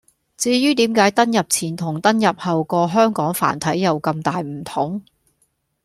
[0.35, 5.03] 至於點解登入前同登入後個「香港繁體」有咁大唔同